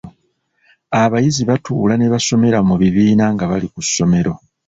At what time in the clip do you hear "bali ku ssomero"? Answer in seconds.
3.51-4.33